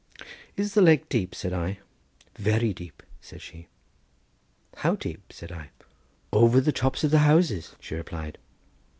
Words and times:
"Is 0.57 0.73
the 0.73 0.81
lake 0.81 1.09
deep?" 1.09 1.35
said 1.35 1.53
I. 1.53 1.77
"Very 2.35 2.73
deep," 2.73 3.03
said 3.21 3.39
she. 3.39 3.67
"How 4.77 4.95
deep?" 4.95 5.31
said 5.31 5.51
I. 5.51 5.69
"Over 6.33 6.59
the 6.59 6.71
tops 6.71 7.03
of 7.03 7.11
the 7.11 7.19
houses," 7.19 7.75
she 7.79 7.93
replied. 7.93 8.39